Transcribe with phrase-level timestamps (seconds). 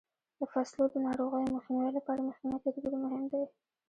[0.39, 3.43] د فصلو د ناروغیو مخنیوي لپاره مخکینی تدبیر مهم دی.